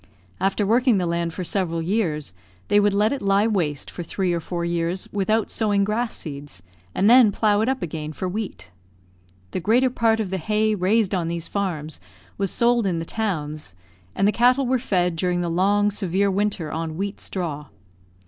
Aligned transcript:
After 0.39 0.65
working 0.65 0.97
the 0.97 1.05
land 1.05 1.31
for 1.31 1.43
several 1.43 1.79
years, 1.79 2.33
they 2.69 2.79
would 2.79 2.95
let 2.95 3.11
it 3.13 3.21
lie 3.21 3.45
waste 3.45 3.91
for 3.91 4.01
three 4.01 4.33
or 4.33 4.39
four 4.39 4.65
years 4.65 5.07
without 5.13 5.51
sowing 5.51 5.83
grass 5.83 6.15
seeds, 6.15 6.63
and 6.95 7.07
then 7.07 7.31
plough 7.31 7.61
it 7.61 7.69
up 7.69 7.83
again 7.83 8.11
for 8.11 8.27
wheat. 8.27 8.71
The 9.51 9.59
greater 9.59 9.91
part 9.91 10.19
of 10.19 10.31
the 10.31 10.39
hay 10.39 10.73
raised 10.73 11.13
on 11.13 11.27
these 11.27 11.47
farms 11.47 11.99
was 12.39 12.49
sold 12.49 12.87
in 12.87 12.97
the 12.97 13.05
towns, 13.05 13.75
and 14.15 14.27
the 14.27 14.31
cattle 14.31 14.65
were 14.65 14.79
fed 14.79 15.15
during 15.15 15.41
the 15.41 15.49
long 15.51 15.91
severe 15.91 16.31
winter 16.31 16.71
on 16.71 16.97
wheat 16.97 17.19
straw. 17.21 17.67